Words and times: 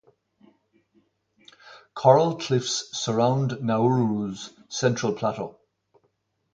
Coral 1.93 2.37
cliffs 2.39 2.89
surround 2.91 3.61
Nauru's 3.61 4.49
central 4.67 5.13
plateau. 5.13 5.59